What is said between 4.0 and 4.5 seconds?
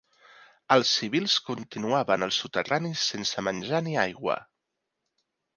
aigua.